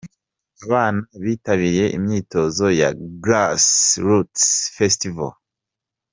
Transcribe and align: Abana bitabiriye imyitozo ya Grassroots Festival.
Abana 0.63 1.01
bitabiriye 1.23 1.85
imyitozo 1.97 2.65
ya 2.81 2.89
Grassroots 3.23 4.43
Festival. 4.77 5.31